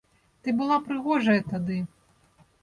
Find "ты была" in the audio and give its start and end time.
0.45-0.77